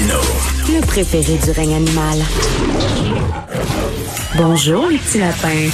Martino. 0.00 0.20
Le 0.68 0.86
préféré 0.86 1.36
du 1.36 1.50
règne 1.50 1.74
animal. 1.74 2.18
Bonjour, 4.36 4.88
les 4.88 4.98
petits 4.98 5.18
lapins. 5.18 5.68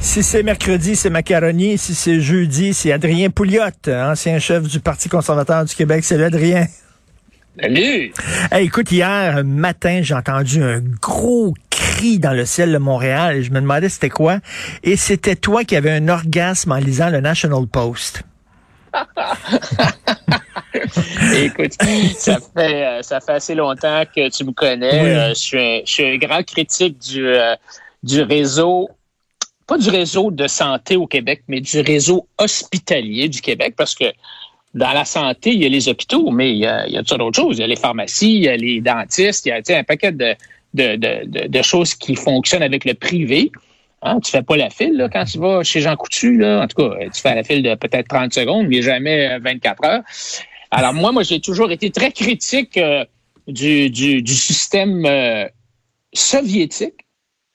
Si 0.00 0.22
c'est 0.22 0.42
mercredi, 0.42 0.96
c'est 0.96 1.10
macaroni. 1.10 1.76
Si 1.78 1.94
c'est 1.94 2.20
jeudi, 2.20 2.72
c'est 2.74 2.92
Adrien 2.92 3.30
Pouliot, 3.30 3.62
ancien 3.88 4.38
chef 4.38 4.62
du 4.64 4.80
Parti 4.80 5.08
conservateur 5.08 5.64
du 5.64 5.74
Québec. 5.74 6.04
Salut 6.04 6.24
Adrien. 6.24 6.66
Salut! 7.60 8.12
Hey, 8.50 8.66
écoute, 8.66 8.90
hier 8.90 9.44
matin, 9.44 10.00
j'ai 10.02 10.14
entendu 10.14 10.62
un 10.62 10.80
gros 11.00 11.54
cri 11.70 12.18
dans 12.18 12.32
le 12.32 12.44
ciel 12.44 12.72
de 12.72 12.78
Montréal 12.78 13.36
et 13.36 13.42
je 13.42 13.52
me 13.52 13.60
demandais 13.60 13.88
c'était 13.88 14.08
quoi. 14.08 14.38
Et 14.82 14.96
c'était 14.96 15.36
toi 15.36 15.64
qui 15.64 15.76
avais 15.76 15.92
un 15.92 16.08
orgasme 16.08 16.72
en 16.72 16.78
lisant 16.78 17.10
le 17.10 17.20
National 17.20 17.66
Post. 17.66 18.22
Écoute, 21.36 21.72
ça 22.16 22.38
fait, 22.56 22.84
euh, 22.84 23.02
ça 23.02 23.20
fait 23.20 23.32
assez 23.32 23.54
longtemps 23.54 24.02
que 24.14 24.28
tu 24.28 24.44
me 24.44 24.52
connais. 24.52 25.02
Oui. 25.02 25.08
Euh, 25.08 25.28
je, 25.30 25.34
suis 25.34 25.58
un, 25.58 25.80
je 25.84 25.92
suis 25.92 26.04
un 26.04 26.16
grand 26.16 26.42
critique 26.42 26.98
du, 26.98 27.26
euh, 27.26 27.54
du 28.02 28.22
réseau, 28.22 28.88
pas 29.66 29.78
du 29.78 29.88
réseau 29.88 30.30
de 30.30 30.46
santé 30.46 30.96
au 30.96 31.06
Québec, 31.06 31.42
mais 31.48 31.60
du 31.60 31.80
réseau 31.80 32.26
hospitalier 32.38 33.28
du 33.28 33.40
Québec, 33.40 33.74
parce 33.76 33.94
que 33.94 34.12
dans 34.74 34.92
la 34.92 35.04
santé, 35.04 35.50
il 35.50 35.62
y 35.62 35.66
a 35.66 35.68
les 35.68 35.88
hôpitaux, 35.88 36.30
mais 36.30 36.50
il 36.50 36.58
y 36.58 36.66
a, 36.66 36.86
il 36.86 36.92
y 36.92 36.98
a 36.98 37.04
toutes 37.04 37.18
d'autres 37.18 37.40
choses. 37.40 37.58
Il 37.58 37.60
y 37.60 37.64
a 37.64 37.68
les 37.68 37.76
pharmacies, 37.76 38.34
il 38.34 38.42
y 38.42 38.48
a 38.48 38.56
les 38.56 38.80
dentistes, 38.80 39.46
il 39.46 39.50
y 39.50 39.52
a 39.52 39.58
tu 39.58 39.72
sais, 39.72 39.78
un 39.78 39.84
paquet 39.84 40.10
de, 40.10 40.34
de, 40.74 40.96
de, 40.96 41.26
de, 41.26 41.46
de 41.46 41.62
choses 41.62 41.94
qui 41.94 42.16
fonctionnent 42.16 42.64
avec 42.64 42.84
le 42.84 42.94
privé. 42.94 43.52
Hein, 44.02 44.18
tu 44.22 44.30
fais 44.30 44.42
pas 44.42 44.56
la 44.56 44.68
file 44.68 44.96
là, 44.96 45.08
quand 45.08 45.24
tu 45.24 45.38
vas 45.38 45.62
chez 45.62 45.80
Jean 45.80 45.96
Coutu. 45.96 46.36
Là. 46.36 46.62
En 46.62 46.66
tout 46.66 46.76
cas, 46.76 46.96
tu 47.12 47.22
fais 47.22 47.34
la 47.34 47.42
file 47.42 47.62
de 47.62 47.74
peut-être 47.74 48.08
30 48.08 48.34
secondes, 48.34 48.66
mais 48.68 48.82
jamais 48.82 49.30
euh, 49.32 49.38
24 49.42 49.84
heures. 49.84 50.02
Alors 50.76 50.92
moi, 50.92 51.12
moi, 51.12 51.22
j'ai 51.22 51.40
toujours 51.40 51.70
été 51.70 51.90
très 51.90 52.10
critique 52.10 52.76
euh, 52.78 53.04
du, 53.46 53.90
du, 53.90 54.34
système 54.34 55.06
euh, 55.06 55.46
soviétique. 56.12 57.06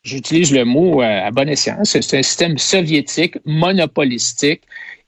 J'utilise 0.04 0.54
le 0.54 0.64
mot 0.64 1.02
euh, 1.02 1.28
à 1.28 1.30
bon 1.30 1.50
escient. 1.50 1.76
C'est 1.84 2.14
un 2.14 2.24
système 2.24 2.58
soviétique, 2.58 3.36
monopolistique, 3.44 4.62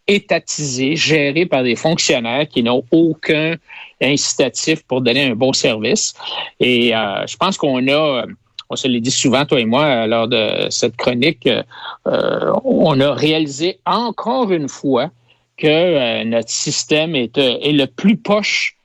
étatisé, 0.08 0.98
géré 0.98 1.46
par 1.46 1.64
des 1.64 1.78
fonctionnaires 1.78 2.50
qui 2.50 2.64
n'ont 2.64 2.84
aucun 2.92 3.56
incitatif 4.02 4.84
pour 4.84 5.00
donner 5.00 5.28
un 5.28 5.36
bon 5.36 5.54
service. 5.54 6.14
Et 6.60 6.90
je 6.90 7.38
pense 7.38 7.58
qu'on 7.58 7.88
a, 7.88 8.26
on 8.70 8.76
se 8.76 8.90
l'est 8.90 9.00
dit 9.00 9.12
souvent, 9.12 9.46
toi 9.46 9.62
et 9.62 9.66
moi, 9.66 10.06
lors 10.08 10.28
de 10.28 10.68
cette 10.70 10.98
chronique, 10.98 11.48
on 12.04 13.00
a 13.00 13.14
réalisé 13.14 13.80
encore 13.86 14.52
une 14.52 14.68
fois 14.68 15.12
que 15.62 15.68
euh, 15.68 16.24
notre 16.26 16.50
système 16.50 17.16
est, 17.16 17.38
euh, 17.38 17.58
est 17.62 17.72
le 17.74 17.88
plus 17.88 18.18
poche, 18.18 18.76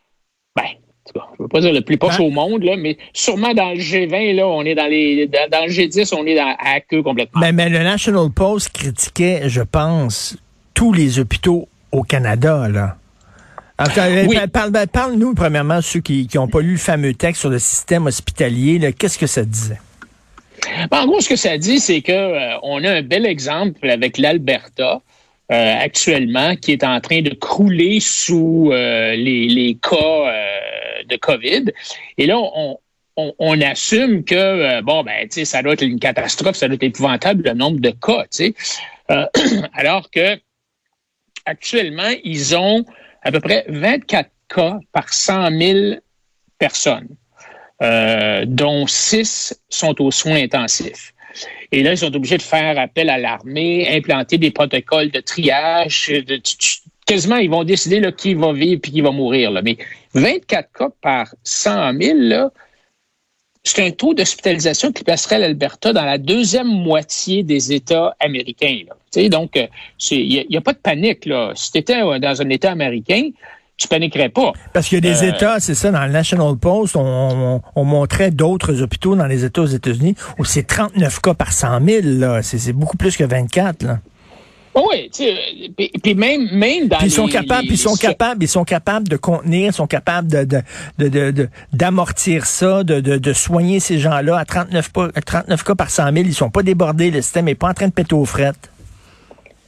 ben, 0.55 0.63
en 0.65 1.09
tout 1.13 1.19
cas, 1.19 1.27
je 1.37 1.43
ne 1.43 1.45
veux 1.45 1.49
pas 1.49 1.61
dire 1.61 1.73
le 1.73 1.81
plus 1.81 1.97
poche 1.99 2.19
Ben- 2.19 2.25
au 2.25 2.31
monde, 2.31 2.63
là, 2.63 2.77
mais 2.77 2.97
sûrement 3.13 3.55
dans 3.55 3.71
le 3.71 3.81
G20, 3.81 4.35
là, 4.35 4.47
on 4.47 4.63
est 4.65 4.75
dans 4.75 4.87
les 4.87 5.27
dans, 5.27 5.49
dans 5.51 5.65
le 5.67 5.71
G10, 5.73 6.15
on 6.15 6.27
est 6.27 6.35
dans, 6.37 6.55
à 6.59 6.81
queue 6.81 7.03
complètement. 7.03 7.41
Mais, 7.41 7.53
mais 7.53 7.69
le 7.69 7.79
National 7.79 8.31
Post 8.31 8.71
critiquait, 8.73 9.49
je 9.49 9.63
pense, 9.63 10.37
tous 10.75 10.93
les 10.93 11.19
hôpitaux 11.19 11.69
au 11.93 12.03
Canada, 12.03 12.69
là. 12.69 12.97
Alors, 13.79 13.93
euh, 13.99 14.25
Oui. 14.27 14.37
parle- 14.53 14.73
Parle-nous, 14.91 15.35
premièrement, 15.35 15.83
ceux 15.83 16.01
qui 16.01 16.27
n'ont 16.35 16.49
pas 16.49 16.61
lu 16.61 16.73
le 16.73 16.79
fameux 16.79 17.13
texte 17.13 17.41
sur 17.41 17.51
le 17.51 17.59
système 17.59 18.07
hospitalier. 18.07 18.93
Qu'est-ce 18.99 19.19
que 19.19 19.27
ça 19.27 19.45
disait? 19.45 19.79
Ben, 20.91 21.01
en 21.03 21.07
gros, 21.07 21.21
ce 21.21 21.29
que 21.29 21.37
ça 21.37 21.59
dit, 21.59 21.79
c'est 21.79 22.01
que 22.01 22.11
euh, 22.13 22.57
on 22.63 22.83
a 22.85 22.91
un 22.91 23.03
bel 23.03 23.27
exemple 23.27 23.89
avec 23.89 24.17
l'Alberta 24.17 25.03
euh, 25.53 25.75
actuellement 25.79 26.57
qui 26.57 26.73
est 26.73 26.85
en 26.85 27.01
train 27.01 27.23
de 27.23 27.35
crouler 27.35 28.01
sous 28.01 28.71
euh, 28.73 29.15
les, 29.15 29.47
les 29.49 29.77
cas 29.77 29.97
euh, 29.97 31.03
de 31.09 31.17
COVID. 31.17 31.67
Et 32.19 32.27
là, 32.27 32.39
on, 32.39 32.79
on, 33.17 33.35
on 33.39 33.61
assume 33.61 34.25
que 34.25 34.35
euh, 34.35 34.83
bon, 34.83 35.03
ben, 35.03 35.29
tu 35.29 35.41
sais, 35.41 35.45
ça 35.45 35.63
doit 35.63 35.75
être 35.75 35.83
une 35.83 35.99
catastrophe, 35.99 36.57
ça 36.57 36.69
doit 36.69 36.75
être 36.75 36.83
épouvantable 36.83 37.45
le 37.45 37.55
nombre 37.55 37.81
de 37.81 37.91
cas, 37.91 38.23
tu 38.25 38.29
sais. 38.31 38.55
Euh, 39.11 39.27
alors 39.75 40.11
que 40.11 40.39
actuellement, 41.45 42.11
ils 42.25 42.57
ont 42.57 42.85
à 43.23 43.31
peu 43.33 43.41
près 43.41 43.65
24 43.69 44.31
cas 44.49 44.79
par 44.93 45.13
100 45.13 45.51
000 45.59 45.97
personnes 46.59 47.09
euh, 47.83 48.45
dont 48.47 48.87
six 48.87 49.59
sont 49.69 50.01
aux 50.01 50.11
soins 50.11 50.43
intensifs. 50.43 51.13
Et 51.73 51.83
là, 51.83 51.93
ils 51.93 51.99
sont 51.99 52.15
obligés 52.15 52.39
de 52.39 52.43
faire 52.43 52.79
appel 52.79 53.11
à 53.11 53.19
l'armée, 53.19 53.89
implanter 53.89 54.39
des 54.39 54.51
protocoles 54.51 55.11
de 55.11 55.21
triage. 55.21 56.13
quasiment, 57.07 57.37
ils 57.37 57.51
vont 57.51 57.65
décider 57.65 58.01
là, 58.01 58.13
qui 58.13 58.35
va 58.35 58.53
vivre 58.53 58.81
puis 58.81 58.93
qui 58.93 59.01
va 59.01 59.11
mourir. 59.11 59.51
Mais 59.63 59.77
24 60.15 60.73
cas 60.73 60.89
par 61.01 61.35
100 61.45 61.93
000, 62.01 62.19
là, 62.21 62.51
c'est 63.67 63.85
un 63.85 63.91
taux 63.91 64.15
d'hospitalisation 64.15 64.93
qui 64.93 65.03
placerait 65.03 65.41
l'Alberta 65.41 65.93
dans 65.93 66.05
la 66.05 66.19
deuxième 66.19 66.69
moitié 66.69 67.43
des 67.43 67.73
États 67.73 68.15
américains. 68.21 68.83
Donc, 69.29 69.57
euh, 69.57 69.67
il 70.13 70.47
n'y 70.49 70.57
a, 70.57 70.61
pas 70.61 70.73
de 70.73 70.79
panique. 70.79 71.27
Là. 71.27 71.53
Si 71.57 71.73
tu 71.73 71.79
étais 71.79 72.01
dans 72.01 72.43
un 72.43 72.49
État 72.51 72.71
américain, 72.71 73.31
tu 73.77 73.89
paniquerais 73.89 74.31
pas. 74.31 74.53
Parce 74.73 74.89
qu'il 74.89 75.05
y 75.05 75.07
a 75.09 75.13
des 75.13 75.25
Euh, 75.25 75.31
États, 75.31 75.61
c'est 75.61 75.75
ça, 75.75 75.91
dans 75.91 76.05
le 76.07 76.13
National 76.13 76.57
Post, 76.57 76.97
on, 76.97 77.01
on- 77.03 77.61
on 77.75 77.85
montrait 77.85 78.31
d'autres 78.31 78.81
hôpitaux 78.83 79.15
dans 79.17 79.27
les 79.27 79.45
États 79.45 79.63
aux 79.63 79.67
États-Unis 79.67 80.15
où 80.39 80.45
c'est 80.45 80.63
39 80.67 81.21
cas 81.21 81.35
par 81.35 81.53
100 81.53 81.81
000. 81.85 82.01
là. 82.05 82.43
C'est 82.43 82.73
beaucoup 82.73 82.97
plus 82.97 83.17
que 83.17 83.25
24. 83.25 83.83
Là. 83.83 83.99
Oui, 84.75 85.09
tu 85.11 85.25
sais, 85.25 85.35
puis, 85.75 85.91
puis 86.03 86.15
même, 86.15 86.51
même 86.53 86.89
dans 86.89 86.99
Puis 86.99 87.07
ils 87.07 87.11
sont 87.11 87.25
les- 87.27 87.33
capables, 87.33 87.67
les- 87.67 87.73
ils 87.75 87.79
sont 87.79 87.93
les- 87.95 87.99
capables, 88.09 88.43
ils 88.45 88.49
sont 88.49 88.65
capables 88.65 89.09
de 89.09 89.17
contenir, 89.17 89.69
ils 89.69 89.73
sont 89.73 89.87
capables 89.87 90.29
de 90.29 90.45
de- 90.45 90.63
de- 90.99 91.09
de- 91.09 91.31
de- 91.31 91.49
d'amortir 91.73 92.45
ça, 92.45 92.85
de, 92.85 93.33
soigner 93.33 93.81
ces 93.81 93.99
gens-là 93.99 94.37
à 94.37 94.45
39, 94.45 94.91
pas- 94.93 95.09
à 95.15 95.21
39 95.23 95.65
cas 95.65 95.75
par 95.75 95.89
100 95.89 96.13
000. 96.13 96.27
Ils 96.27 96.35
sont 96.35 96.51
pas 96.51 96.63
débordés, 96.63 97.11
le 97.11 97.23
système 97.23 97.49
est 97.49 97.55
pas 97.55 97.69
en 97.71 97.75
train 97.75 97.89
de 97.89 97.93
péter 97.95 98.15
aux 98.15 98.27
frettes. 98.27 98.71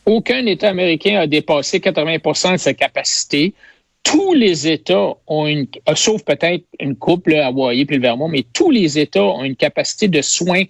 Aucun 0.04 0.44
État 0.47 0.68
américain 0.68 1.18
a 1.20 1.26
dépassé 1.26 1.80
80% 1.80 2.52
de 2.52 2.56
sa 2.58 2.74
capacité. 2.74 3.54
Tous 4.03 4.32
les 4.32 4.69
États 4.69 5.14
ont 5.26 5.47
une, 5.47 5.66
euh, 5.88 5.94
sauf 5.94 6.22
peut-être 6.25 6.64
une 6.81 6.97
couple, 6.97 7.32
là, 7.32 7.48
Hawaii 7.48 7.84
puis 7.84 7.97
le 7.97 8.03
Vermont, 8.03 8.28
mais 8.28 8.44
tous 8.53 8.70
les 8.70 8.98
États 8.98 9.25
ont 9.25 9.44
une 9.44 9.56
capacité 9.56 10.09
de 10.09 10.22
soins 10.22 10.64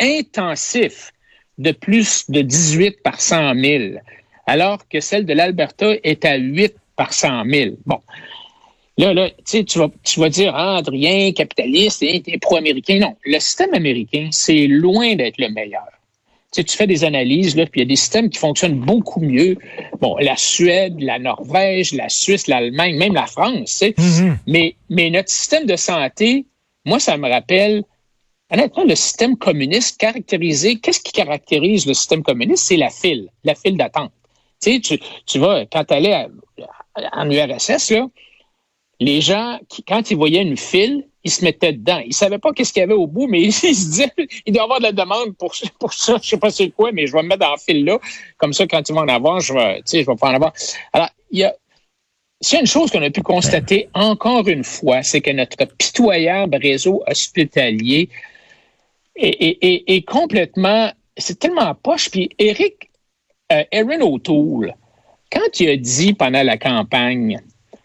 intensifs 0.00 1.12
de 1.58 1.72
plus 1.72 2.30
de 2.30 2.42
18 2.42 3.02
par 3.02 3.20
100 3.20 3.54
000, 3.54 3.94
alors 4.46 4.86
que 4.88 5.00
celle 5.00 5.24
de 5.24 5.32
l'Alberta 5.32 5.94
est 6.04 6.24
à 6.24 6.36
8 6.36 6.74
par 6.96 7.12
100 7.12 7.44
000. 7.44 7.76
Bon. 7.86 8.00
Là, 8.98 9.12
là, 9.12 9.30
tu 9.44 9.78
vas, 9.78 9.90
tu 10.02 10.20
vas 10.20 10.28
dire, 10.30 10.54
ah, 10.54 10.76
Adrien, 10.78 11.32
capitaliste, 11.32 12.02
hein, 12.02 12.18
t'es 12.24 12.38
pro-américain. 12.38 12.98
Non, 12.98 13.16
le 13.24 13.38
système 13.40 13.74
américain, 13.74 14.28
c'est 14.30 14.66
loin 14.66 15.14
d'être 15.16 15.38
le 15.38 15.50
meilleur. 15.50 15.84
Tu 16.56 16.62
sais, 16.62 16.64
tu 16.64 16.76
fais 16.78 16.86
des 16.86 17.04
analyses, 17.04 17.54
là, 17.54 17.66
puis 17.66 17.82
il 17.82 17.84
y 17.84 17.86
a 17.86 17.88
des 17.88 17.96
systèmes 17.96 18.30
qui 18.30 18.38
fonctionnent 18.38 18.80
beaucoup 18.80 19.20
mieux. 19.20 19.58
Bon, 20.00 20.16
la 20.18 20.38
Suède, 20.38 20.94
la 20.98 21.18
Norvège, 21.18 21.92
la 21.92 22.08
Suisse, 22.08 22.46
l'Allemagne, 22.46 22.96
même 22.96 23.12
la 23.12 23.26
France, 23.26 23.72
tu 23.72 23.76
sais. 23.76 23.94
mais, 24.46 24.74
mais 24.88 25.10
notre 25.10 25.28
système 25.28 25.66
de 25.66 25.76
santé, 25.76 26.46
moi, 26.86 26.98
ça 26.98 27.18
me 27.18 27.28
rappelle, 27.28 27.84
honnêtement, 28.50 28.84
le 28.84 28.94
système 28.94 29.36
communiste 29.36 30.00
caractérisé, 30.00 30.76
qu'est-ce 30.76 31.00
qui 31.00 31.12
caractérise 31.12 31.84
le 31.84 31.92
système 31.92 32.22
communiste? 32.22 32.64
C'est 32.64 32.78
la 32.78 32.88
file, 32.88 33.28
la 33.44 33.54
file 33.54 33.76
d'attente. 33.76 34.12
Tu 34.62 34.72
sais, 34.72 34.80
tu, 34.80 34.98
tu 35.26 35.38
vas, 35.38 35.66
quand 35.66 35.84
tu 35.84 35.92
allais 35.92 36.14
à- 36.14 36.28
en 37.12 37.30
URSS, 37.30 37.90
là, 37.90 38.08
les 38.98 39.20
gens, 39.20 39.58
qui, 39.68 39.82
quand 39.82 40.10
ils 40.10 40.16
voyaient 40.16 40.40
une 40.40 40.56
file, 40.56 41.06
ils 41.26 41.30
se 41.30 41.44
mettaient 41.44 41.72
dedans. 41.72 42.00
Ils 42.06 42.14
savaient 42.14 42.38
pas 42.38 42.52
qu'est-ce 42.52 42.72
qu'il 42.72 42.80
y 42.80 42.84
avait 42.84 42.94
au 42.94 43.08
bout, 43.08 43.26
mais 43.26 43.42
ils, 43.42 43.52
se 43.52 43.66
disaient, 43.66 44.12
il 44.46 44.52
doit 44.52 44.62
y 44.62 44.64
avoir 44.64 44.78
de 44.78 44.84
la 44.84 44.92
demande 44.92 45.36
pour, 45.36 45.52
pour 45.80 45.92
ça. 45.92 46.18
Je 46.22 46.28
sais 46.28 46.36
pas 46.36 46.50
c'est 46.50 46.70
quoi, 46.70 46.92
mais 46.92 47.06
je 47.08 47.12
vais 47.12 47.22
me 47.22 47.28
mettre 47.28 47.40
dans 47.40 47.50
la 47.50 47.56
file 47.56 47.84
là. 47.84 47.98
Comme 48.38 48.52
ça, 48.52 48.66
quand 48.66 48.88
ils 48.88 48.92
vont 48.94 49.00
en 49.00 49.08
avoir, 49.08 49.40
je 49.40 49.52
vais, 49.52 49.78
tu 49.78 49.82
sais, 49.86 50.00
je 50.02 50.06
vais 50.06 50.16
pas 50.16 50.30
en 50.30 50.34
avoir. 50.34 50.52
Alors, 50.92 51.08
il 51.32 51.40
y 51.40 51.44
a, 51.44 51.52
une 52.60 52.66
chose 52.66 52.92
qu'on 52.92 53.02
a 53.02 53.10
pu 53.10 53.22
constater 53.22 53.88
encore 53.92 54.46
une 54.46 54.62
fois, 54.62 55.02
c'est 55.02 55.20
que 55.20 55.32
notre 55.32 55.64
pitoyable 55.64 56.56
réseau 56.62 57.02
hospitalier 57.08 58.08
est, 59.16 59.58
est- 59.62 59.84
est- 59.86 60.02
complètement, 60.06 60.92
c'est 61.16 61.40
tellement 61.40 61.74
poche. 61.74 62.08
Puis 62.10 62.30
Eric, 62.38 62.90
euh, 63.52 63.64
Erin 63.72 64.00
O'Toole, 64.00 64.74
quand 65.32 65.58
il 65.58 65.70
a 65.70 65.76
dit 65.76 66.12
pendant 66.12 66.44
la 66.44 66.56
campagne 66.56 67.40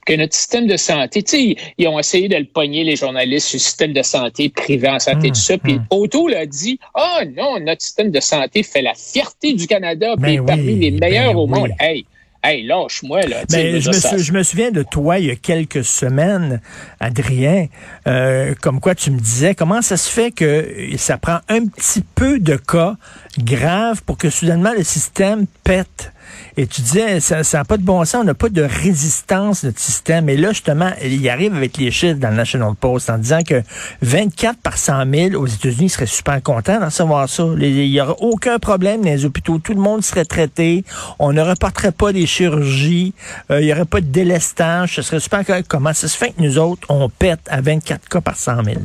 que 0.06 0.14
notre 0.14 0.36
système 0.36 0.68
de 0.68 0.78
santé, 0.78 1.24
tu 1.24 1.32
sais, 1.32 1.56
ils, 1.78 1.88
ont 1.88 2.00
essayé 2.00 2.28
de 2.28 2.36
le 2.36 2.46
pogner, 2.46 2.84
les 2.84 2.96
journalistes, 2.96 3.48
sur 3.48 3.58
le 3.58 3.62
système 3.62 3.94
de 3.94 4.02
santé 4.02 4.50
privé 4.50 4.90
en 4.90 5.00
santé, 5.00 5.30
tout 5.30 5.36
ça. 5.36 5.58
Puis 5.58 5.80
O'Toole 5.90 6.34
a 6.36 6.46
dit, 6.46 6.80
ah 6.96 7.22
non, 7.38 7.60
notre 7.60 7.82
système 7.82 8.12
de 8.12 8.20
santé 8.20 8.64
fait 8.64 8.82
la 8.82 8.94
fierté 8.96 9.54
du 9.54 9.68
Canada, 9.68 10.16
puis 10.22 10.38
Ben 10.38 10.44
est 10.44 10.46
parmi 10.46 10.76
les 10.76 10.92
meilleurs 10.92 11.34
ben 11.34 11.40
au 11.40 11.46
oui. 11.48 11.60
monde. 11.60 11.70
Hey, 11.80 12.06
hey, 12.44 12.64
lâche-moi, 12.64 13.22
là. 13.22 13.38
Ben, 13.50 13.80
je, 13.80 13.90
me 13.90 13.94
dire, 13.94 13.94
ça- 13.94 14.10
sou- 14.10 14.18
je 14.18 14.32
me 14.32 14.42
souviens 14.42 14.72
de 14.72 14.82
toi 14.84 15.20
il 15.20 15.28
y 15.28 15.32
a 15.32 15.36
quelques 15.36 15.84
semaines, 15.84 16.62
Adrien, 17.00 17.68
euh, 18.08 18.56
comme 18.60 18.80
quoi 18.80 18.96
tu 18.96 19.12
me 19.12 19.20
disais 19.20 19.54
comment 19.54 19.82
ça 19.84 19.98
se 19.98 20.10
fait 20.10 20.32
que 20.32 20.90
ça 20.98 21.18
prend 21.18 21.40
un 21.50 21.66
petit 21.68 22.02
peu 22.16 22.40
de 22.40 22.56
cas 22.56 22.96
graves 23.38 24.02
pour 24.04 24.18
que 24.18 24.30
soudainement 24.30 24.74
le 24.76 24.84
système 24.84 25.46
pète. 25.64 26.12
Et 26.58 26.68
tu 26.68 26.82
disais, 26.82 27.20
ça 27.20 27.42
n'a 27.54 27.66
pas 27.66 27.78
de 27.78 27.84
bon 27.84 28.04
sens, 28.06 28.22
on 28.22 28.26
n'a 28.26 28.34
pas 28.34 28.50
de 28.50 28.62
résistance, 28.62 29.64
notre 29.64 29.80
système. 29.80 30.30
Et 30.30 30.38
là, 30.38 30.50
justement, 30.50 30.92
il 31.04 31.28
arrive 31.30 31.56
avec 31.56 31.78
les 31.78 31.92
chiffres 31.92 32.20
dans 32.20 32.30
le 32.30 32.36
National 32.36 32.74
Post 32.80 33.10
en 33.10 33.18
disant 33.18 33.44
que 33.44 33.62
24 34.02 34.60
par 34.60 34.78
100 34.78 35.04
000 35.32 35.42
aux 35.42 35.48
États-Unis 35.48 35.90
seraient 35.90 36.06
super 36.06 36.42
contents 36.42 36.80
d'en 36.80 36.90
savoir 36.90 37.30
ça. 37.30 37.46
Il 37.60 37.90
n'y 37.90 38.02
aurait 38.02 38.16
aucun 38.20 38.60
problème 38.60 39.02
dans 39.02 39.10
les 39.10 39.26
hôpitaux. 39.26 39.60
Tout 39.60 39.74
le 39.74 39.82
monde 39.82 40.04
serait 40.04 40.26
traité. 40.26 40.84
On 41.20 41.34
ne 41.34 41.42
reporterait 41.42 41.92
pas 41.92 42.14
des 42.14 42.26
chirurgies. 42.26 43.14
Euh, 43.50 43.62
il 43.62 43.66
n'y 43.66 43.74
aurait 43.74 43.86
pas 43.86 44.02
de 44.02 44.08
délestage. 44.08 44.96
Ce 44.96 45.02
serait 45.02 45.20
super. 45.20 45.44
Comment 45.68 45.94
ça 45.94 46.08
se 46.08 46.18
fait 46.18 46.30
que 46.30 46.42
nous 46.42 46.58
autres, 46.58 46.88
on 46.90 47.10
pète 47.10 47.42
à 47.50 47.62
24 47.62 48.10
cas 48.10 48.22
par 48.22 48.36
100 48.36 48.64
000? 48.64 48.78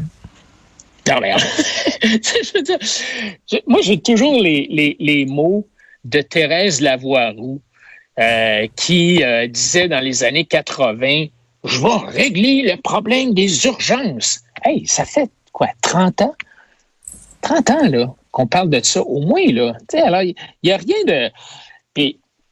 moi, 3.67 3.81
j'ai 3.83 4.01
toujours 4.01 4.41
les, 4.41 5.27
mots 5.29 5.67
de 6.09 6.21
Thérèse 6.21 6.81
Lavoie-Roux, 6.81 7.61
euh, 8.19 8.67
qui 8.77 9.23
euh, 9.23 9.47
disait 9.47 9.89
dans 9.89 10.01
les 10.01 10.25
années 10.25 10.45
80, 10.45 11.27
je 11.65 11.81
vais 11.81 12.23
régler 12.23 12.63
le 12.63 12.81
problème 12.81 13.35
des 13.35 13.67
urgences. 13.67 14.41
Hey, 14.65 14.87
ça 14.87 15.05
fait 15.05 15.29
quoi, 15.53 15.69
30 15.83 16.23
ans? 16.23 16.35
30 17.43 17.71
ans, 17.71 17.89
là, 17.89 18.15
qu'on 18.31 18.47
parle 18.47 18.71
de 18.71 18.81
ça, 18.83 19.03
au 19.03 19.21
moins, 19.21 19.43
alors, 19.95 20.23
il 20.23 20.35
n'y 20.63 20.73
a 20.73 20.77
rien 20.77 21.05
de. 21.07 21.31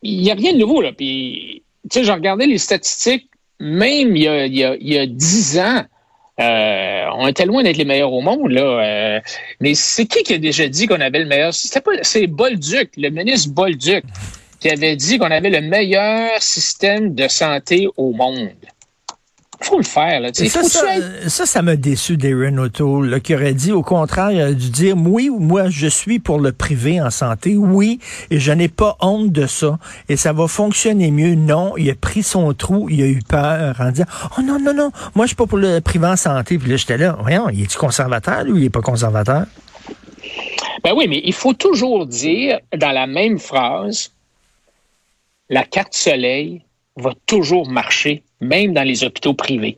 Il 0.02 0.20
n'y 0.20 0.30
a 0.30 0.34
rien 0.34 0.52
de 0.52 0.58
nouveau, 0.58 0.82
là. 0.82 0.92
Puis, 0.92 1.62
j'ai 1.90 2.12
regardé 2.12 2.46
les 2.46 2.58
statistiques, 2.58 3.28
même 3.58 4.16
il 4.16 4.22
y 4.22 4.28
a, 4.28 4.46
il 4.46 4.92
y 4.92 4.98
a 4.98 5.06
10 5.06 5.58
ans, 5.60 5.84
euh, 6.40 7.04
on 7.16 7.28
était 7.28 7.46
loin 7.46 7.62
d'être 7.62 7.76
les 7.76 7.84
meilleurs 7.84 8.12
au 8.12 8.20
monde, 8.20 8.50
là. 8.50 8.62
Euh, 8.62 9.20
mais 9.60 9.74
c'est 9.74 10.06
qui 10.06 10.22
qui 10.22 10.34
a 10.34 10.38
déjà 10.38 10.68
dit 10.68 10.86
qu'on 10.86 11.00
avait 11.00 11.20
le 11.20 11.26
meilleur? 11.26 11.54
C'était 11.54 11.80
pas, 11.80 11.92
c'est 12.02 12.26
Bolduc, 12.26 12.90
le 12.96 13.10
ministre 13.10 13.50
Bolduc, 13.52 14.04
qui 14.58 14.68
avait 14.70 14.96
dit 14.96 15.18
qu'on 15.18 15.30
avait 15.30 15.50
le 15.50 15.60
meilleur 15.60 16.30
système 16.40 17.14
de 17.14 17.28
santé 17.28 17.88
au 17.96 18.12
monde 18.12 18.50
faut 19.64 19.78
le 19.78 19.84
faire. 19.84 20.20
Là, 20.20 20.30
ça, 20.32 20.62
ça, 21.28 21.46
ça, 21.46 21.62
m'a 21.62 21.76
déçu 21.76 22.16
d'Aaron 22.16 22.58
O'Toole, 22.58 23.20
qui 23.20 23.34
aurait 23.34 23.54
dit, 23.54 23.72
au 23.72 23.82
contraire, 23.82 24.30
il 24.30 24.40
aurait 24.42 24.54
dû 24.54 24.70
dire, 24.70 24.96
oui, 24.96 25.30
moi, 25.30 25.68
je 25.68 25.86
suis 25.86 26.18
pour 26.18 26.38
le 26.38 26.52
privé 26.52 27.00
en 27.00 27.10
santé, 27.10 27.56
oui, 27.56 27.98
et 28.30 28.38
je 28.38 28.52
n'ai 28.52 28.68
pas 28.68 28.96
honte 29.00 29.32
de 29.32 29.46
ça, 29.46 29.78
et 30.08 30.16
ça 30.16 30.32
va 30.32 30.48
fonctionner 30.48 31.10
mieux. 31.10 31.34
Non, 31.34 31.76
il 31.76 31.90
a 31.90 31.94
pris 31.94 32.22
son 32.22 32.52
trou, 32.54 32.88
il 32.90 33.02
a 33.02 33.06
eu 33.06 33.20
peur 33.26 33.76
en 33.80 33.90
disant, 33.90 34.06
oh 34.38 34.42
non, 34.42 34.58
non, 34.60 34.74
non, 34.74 34.90
moi, 35.14 35.24
je 35.24 35.28
suis 35.28 35.36
pas 35.36 35.46
pour 35.46 35.58
le 35.58 35.80
privé 35.80 36.06
en 36.06 36.16
santé. 36.16 36.58
Puis 36.58 36.70
là, 36.70 36.76
j'étais 36.76 36.98
là, 36.98 37.16
voyons, 37.20 37.48
il 37.48 37.62
est-tu 37.62 37.78
conservateur, 37.78 38.44
ou 38.46 38.56
il 38.56 38.64
est 38.64 38.70
pas 38.70 38.82
conservateur? 38.82 39.46
Ben 40.82 40.92
oui, 40.94 41.06
mais 41.08 41.20
il 41.24 41.32
faut 41.32 41.54
toujours 41.54 42.06
dire, 42.06 42.60
dans 42.76 42.92
la 42.92 43.06
même 43.06 43.38
phrase, 43.38 44.10
la 45.48 45.64
carte 45.64 45.94
soleil 45.94 46.62
va 46.96 47.12
toujours 47.26 47.68
marcher 47.68 48.22
même 48.44 48.72
dans 48.72 48.82
les 48.82 49.04
hôpitaux 49.04 49.34
privés. 49.34 49.76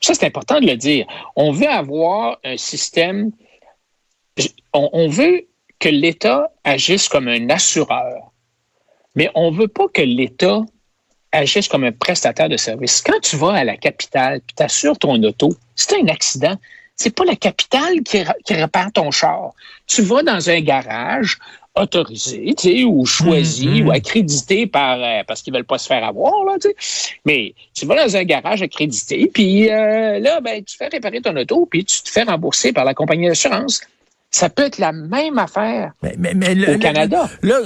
Ça, 0.00 0.14
c'est 0.14 0.26
important 0.26 0.60
de 0.60 0.66
le 0.66 0.76
dire. 0.76 1.06
On 1.36 1.52
veut 1.52 1.68
avoir 1.68 2.38
un 2.44 2.56
système, 2.56 3.32
on, 4.72 5.08
veut 5.08 5.46
que 5.78 5.88
l'État 5.88 6.50
agisse 6.64 7.08
comme 7.08 7.28
un 7.28 7.50
assureur, 7.50 8.32
mais 9.14 9.30
on 9.34 9.50
ne 9.50 9.56
veut 9.56 9.68
pas 9.68 9.88
que 9.88 10.02
l'État 10.02 10.62
agisse 11.32 11.68
comme 11.68 11.84
un 11.84 11.92
prestataire 11.92 12.48
de 12.48 12.56
services. 12.56 13.02
Quand 13.02 13.20
tu 13.20 13.36
vas 13.36 13.54
à 13.54 13.64
la 13.64 13.76
capitale, 13.76 14.40
puis 14.46 14.54
tu 14.56 14.62
assures 14.62 14.98
ton 14.98 15.20
auto, 15.22 15.50
c'est 15.74 16.00
un 16.00 16.06
accident, 16.08 16.56
c'est 16.94 17.14
pas 17.14 17.24
la 17.24 17.36
capitale 17.36 18.02
qui, 18.02 18.24
qui, 18.44 18.54
répare 18.54 18.92
ton 18.92 19.10
char. 19.10 19.52
Tu 19.86 20.02
vas 20.02 20.22
dans 20.22 20.48
un 20.48 20.60
garage, 20.60 21.38
autorisé, 21.80 22.54
tu 22.56 22.70
sais, 22.70 22.84
ou 22.84 23.04
choisi, 23.06 23.66
mm-hmm. 23.66 23.86
ou 23.86 23.90
accrédité 23.90 24.66
par 24.66 24.98
euh, 25.02 25.22
parce 25.26 25.42
qu'ils 25.42 25.52
veulent 25.52 25.64
pas 25.64 25.78
se 25.78 25.86
faire 25.86 26.04
avoir, 26.04 26.44
là, 26.44 26.56
tu 26.60 26.68
sais. 26.68 27.14
Mais 27.24 27.54
tu 27.74 27.86
vas 27.86 28.04
dans 28.04 28.16
un 28.16 28.24
garage 28.24 28.62
accrédité, 28.62 29.30
puis 29.32 29.70
euh, 29.70 30.18
là, 30.18 30.40
ben, 30.40 30.62
tu 30.64 30.76
fais 30.76 30.88
réparer 30.88 31.20
ton 31.20 31.36
auto, 31.36 31.66
puis 31.66 31.84
tu 31.84 32.02
te 32.02 32.10
fais 32.10 32.22
rembourser 32.22 32.72
par 32.72 32.84
la 32.84 32.94
compagnie 32.94 33.28
d'assurance. 33.28 33.80
Ça 34.30 34.50
peut 34.50 34.64
être 34.64 34.76
la 34.76 34.92
même 34.92 35.38
affaire 35.38 35.92
au 36.04 36.78
Canada. 36.78 37.28
là, 37.42 37.56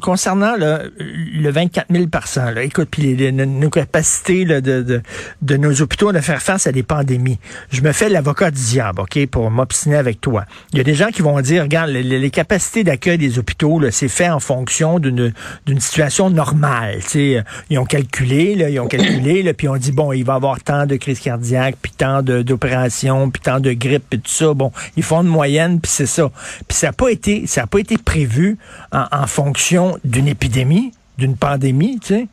concernant 0.00 0.56
le 0.56 1.50
24 1.50 1.86
000 1.88 2.08
par 2.08 2.26
cent, 2.26 2.50
là, 2.50 2.64
écoute, 2.64 2.88
puis 2.90 3.32
nos 3.32 3.70
capacités 3.70 4.44
de, 4.44 4.58
de, 4.58 5.02
de, 5.40 5.56
nos 5.56 5.82
hôpitaux 5.82 6.10
de 6.10 6.18
faire 6.18 6.42
face 6.42 6.66
à 6.66 6.72
des 6.72 6.82
pandémies. 6.82 7.38
Je 7.70 7.82
me 7.82 7.92
fais 7.92 8.08
l'avocat 8.08 8.50
du 8.50 8.60
diable, 8.60 9.02
OK, 9.02 9.24
pour 9.26 9.52
m'obstiner 9.52 9.96
avec 9.96 10.20
toi. 10.20 10.46
Il 10.72 10.78
y 10.78 10.80
a 10.80 10.84
des 10.84 10.94
gens 10.94 11.08
qui 11.08 11.22
vont 11.22 11.40
dire, 11.40 11.62
regarde, 11.62 11.90
les, 11.90 12.30
capacités 12.30 12.82
d'accueil 12.82 13.18
des 13.18 13.38
hôpitaux, 13.38 13.80
c'est 13.90 14.08
fait 14.08 14.30
en 14.30 14.40
fonction 14.40 14.98
d'une 14.98 15.32
d'une 15.66 15.80
situation 15.80 16.30
normale. 16.30 17.02
sais, 17.02 17.42
Ils 17.70 17.78
ont 17.78 17.84
calculé, 17.84 18.56
là, 18.56 18.68
ils 18.68 18.80
ont 18.80 18.88
calculé, 18.88 19.42
là, 19.42 19.54
puis 19.54 19.68
on 19.68 19.76
dit, 19.76 19.92
bon, 19.92 20.12
il 20.12 20.24
va 20.24 20.34
y 20.34 20.36
avoir 20.36 20.60
tant 20.62 20.86
de 20.86 20.96
crises 20.96 21.20
cardiaques, 21.20 21.76
puis 21.80 21.92
tant 21.96 22.22
d'opérations, 22.22 23.30
puis 23.30 23.40
tant 23.40 23.60
de 23.60 23.72
grippe, 23.72 24.04
puis 24.10 24.20
tout 24.20 24.30
ça. 24.30 24.54
Bon, 24.54 24.72
ils 24.96 25.02
font 25.02 25.22
une 25.22 25.28
moyenne, 25.28 25.80
puis 25.80 25.90
c'est 26.00 26.06
ça. 26.06 26.30
Puis 26.66 26.78
ça 26.78 26.86
n'a 26.88 26.92
pas 26.94 27.10
été, 27.10 27.46
ça 27.46 27.62
a 27.62 27.66
pas 27.66 27.78
été 27.78 27.98
prévu 27.98 28.58
en, 28.90 29.26
fonction 29.26 29.98
d'une 30.02 30.28
épidémie, 30.28 30.92
d'une 31.18 31.36
pandémie, 31.36 32.00
tu 32.00 32.06
sais. 32.08 32.28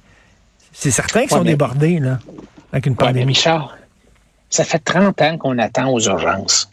C'est 0.72 0.92
certain 0.92 1.22
qu'ils 1.22 1.32
sont 1.32 1.44
débordés, 1.44 2.00
là, 2.00 2.20
avec 2.72 2.86
une 2.86 2.96
pandémie. 2.96 3.26
mais 3.26 3.34
Richard, 3.34 3.76
ça 4.50 4.64
fait 4.64 4.80
30 4.80 5.22
ans 5.22 5.38
qu'on 5.38 5.58
attend 5.58 5.92
aux 5.92 6.00
urgences. 6.00 6.72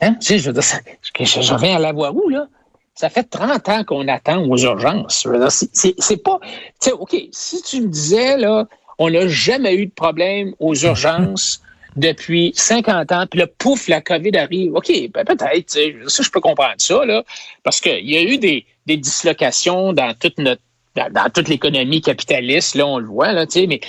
Hein? 0.00 0.14
Tu 0.14 0.26
sais, 0.26 0.38
je 0.38 0.50
veux 0.50 0.52
dire, 0.52 0.62
je, 0.62 1.52
reviens 1.52 1.76
à 1.76 1.78
la 1.78 1.92
voie 1.92 2.12
où, 2.12 2.28
là? 2.28 2.46
Ça 2.94 3.10
fait 3.10 3.24
30 3.24 3.68
ans 3.68 3.84
qu'on 3.84 4.06
attend 4.06 4.44
aux 4.44 4.56
urgences. 4.56 5.26
C'est 5.72 6.22
pas. 6.22 6.38
Tu 6.80 6.90
sais, 6.90 6.92
OK, 6.92 7.16
si 7.32 7.60
tu 7.62 7.80
me 7.82 7.88
disais, 7.88 8.36
là, 8.38 8.66
on 8.98 9.10
n'a 9.10 9.26
jamais 9.26 9.74
eu 9.74 9.86
de 9.86 9.92
problème 9.92 10.54
aux 10.60 10.74
urgences 10.84 11.60
depuis 11.96 12.52
50 12.54 13.12
ans, 13.12 13.26
puis 13.30 13.40
là, 13.40 13.46
pouf, 13.58 13.88
la 13.88 14.00
COVID 14.00 14.36
arrive. 14.36 14.74
OK, 14.74 14.90
ben 15.12 15.24
peut-être, 15.24 15.70
ça, 16.08 16.22
je 16.22 16.30
peux 16.30 16.40
comprendre 16.40 16.74
ça, 16.78 17.04
là, 17.04 17.24
parce 17.62 17.80
qu'il 17.80 18.08
y 18.08 18.16
a 18.16 18.22
eu 18.22 18.38
des, 18.38 18.66
des 18.86 18.96
dislocations 18.96 19.92
dans 19.92 20.14
toute 20.14 20.38
notre 20.38 20.62
dans, 20.94 21.30
toute 21.30 21.48
l'économie 21.48 22.00
capitaliste, 22.00 22.76
là, 22.76 22.86
on 22.86 22.98
le 22.98 23.06
voit, 23.06 23.32
là, 23.32 23.46
tu 23.46 23.60
sais, 23.60 23.66
mais 23.66 23.80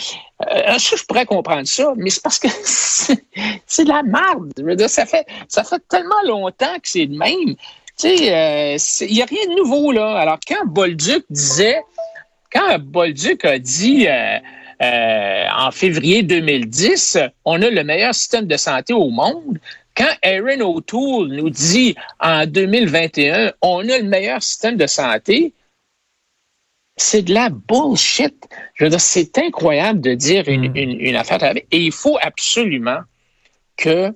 euh, 0.42 0.78
ça, 0.80 0.96
je 0.96 1.04
pourrais 1.04 1.26
comprendre 1.26 1.68
ça, 1.68 1.94
mais 1.98 2.10
c'est 2.10 2.24
parce 2.24 2.40
que 2.40 2.48
c'est 3.68 3.84
de 3.84 3.90
la 3.90 4.04
merde. 4.04 4.88
ça 4.88 5.06
fait, 5.06 5.26
ça 5.48 5.64
fait 5.64 5.82
tellement 5.88 6.22
longtemps 6.26 6.76
que 6.82 6.90
c'est 6.90 7.06
de 7.06 7.18
même. 7.18 7.56
Tu 7.98 8.18
sais, 8.18 8.34
euh, 8.34 8.78
il 9.02 9.14
n'y 9.14 9.22
a 9.22 9.26
rien 9.26 9.46
de 9.50 9.56
nouveau, 9.56 9.92
là. 9.92 10.18
Alors, 10.18 10.40
quand 10.48 10.66
Bolduc 10.66 11.24
disait, 11.30 11.82
quand 12.52 12.80
Bolduc 12.80 13.46
a 13.46 13.60
dit, 13.60 14.08
euh, 14.08 14.40
euh, 14.86 15.46
en 15.58 15.72
février 15.72 16.24
2010, 16.24 17.18
on 17.46 17.62
a 17.62 17.70
le 17.70 17.84
meilleur 17.84 18.14
système 18.14 18.46
de 18.46 18.58
santé 18.58 18.94
au 18.94 19.10
monde. 19.10 19.60
Quand 19.96 20.12
Aaron 20.24 20.62
O'Toole 20.62 21.30
nous 21.30 21.50
dit 21.50 21.96
en 22.20 22.46
2021, 22.46 23.54
on 23.62 23.88
a 23.90 23.98
le 23.98 24.04
meilleur 24.04 24.44
système 24.44 24.76
de 24.76 24.88
santé, 24.88 25.54
c'est 26.98 27.24
de 27.24 27.34
la 27.34 27.50
bullshit. 27.50 28.36
Je 28.76 28.84
veux 28.84 28.90
dire, 28.90 29.02
c'est 29.02 29.38
incroyable 29.38 30.02
de 30.02 30.14
dire 30.14 30.48
une, 30.48 30.70
mm. 30.72 31.00
une, 31.00 31.16
affaire. 31.16 31.56
Et 31.56 31.80
il 31.80 31.92
faut 31.92 32.18
absolument 32.22 33.00
que 33.78 34.14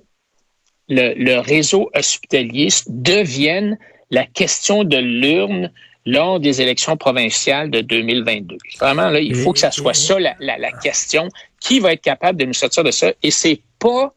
le, 0.88 1.14
le 1.14 1.38
réseau 1.38 1.90
hospitalier 1.94 2.68
devienne 2.88 3.78
la 4.10 4.26
question 4.26 4.84
de 4.84 4.96
l'urne 4.96 5.70
lors 6.06 6.40
des 6.40 6.62
élections 6.62 6.96
provinciales 6.96 7.70
de 7.70 7.80
2022. 7.80 8.56
Vraiment, 8.78 9.10
là, 9.10 9.20
il 9.20 9.34
faut 9.34 9.52
que 9.52 9.58
ça 9.58 9.70
soit 9.70 9.94
ça 9.94 10.18
la, 10.18 10.34
la, 10.38 10.72
question. 10.72 11.28
Qui 11.60 11.78
va 11.78 11.92
être 11.92 12.00
capable 12.00 12.38
de 12.38 12.46
nous 12.46 12.54
sortir 12.54 12.84
de 12.84 12.90
ça? 12.90 13.12
Et 13.22 13.30
c'est 13.30 13.60
pas, 13.78 14.14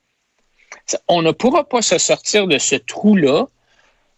on 1.07 1.21
ne 1.21 1.31
pourra 1.31 1.65
pas 1.65 1.81
se 1.81 1.97
sortir 1.97 2.47
de 2.47 2.57
ce 2.57 2.75
trou-là 2.75 3.45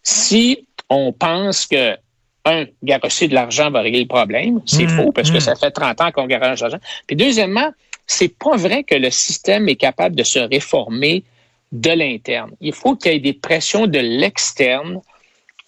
si 0.03 0.67
on 0.89 1.12
pense 1.12 1.65
que 1.65 1.98
un, 2.45 2.65
garrocher 2.84 3.27
de 3.27 3.34
l'argent 3.34 3.72
va 3.72 3.81
régler 3.81 4.01
le 4.01 4.07
problème. 4.07 4.62
C'est 4.65 4.86
mmh, 4.86 4.89
faux 4.89 5.12
parce 5.12 5.31
que 5.31 5.38
mmh. 5.38 5.41
ça 5.41 5.55
fait 5.55 5.72
30 5.72 6.01
ans 6.01 6.12
qu'on 6.12 6.27
garoche 6.27 6.60
de 6.60 6.65
l'argent. 6.65 6.79
Puis 7.07 7.15
deuxièmement, 7.15 7.72
c'est 8.05 8.38
pas 8.38 8.55
vrai 8.55 8.84
que 8.84 8.93
le 8.93 9.10
système 9.10 9.67
est 9.67 9.75
capable 9.75 10.15
de 10.15 10.24
se 10.24 10.38
réformer 10.38 11.24
de 11.72 11.89
l'interne. 11.89 12.51
Il 12.62 12.74
faut 12.74 12.95
qu'il 12.95 13.13
y 13.13 13.15
ait 13.15 13.19
des 13.19 13.34
pressions 13.34 13.88
de 13.88 14.00
l'externe 14.00 15.01